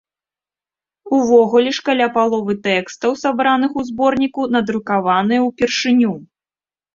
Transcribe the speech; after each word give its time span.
Увогуле 1.17 1.73
ж 1.77 1.83
каля 1.89 2.07
паловы 2.15 2.55
тэкстаў, 2.67 3.11
сабраных 3.25 3.71
у 3.83 3.85
зборніку, 3.91 4.41
надрукаваныя 4.57 5.41
ўпершыню. 5.47 6.11